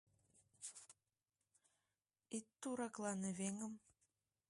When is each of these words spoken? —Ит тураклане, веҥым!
—Ит 2.37 2.47
тураклане, 2.61 3.31
веҥым! 3.39 3.73